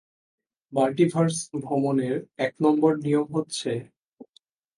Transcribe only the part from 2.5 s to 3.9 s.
Number নিয়ম হচ্ছে!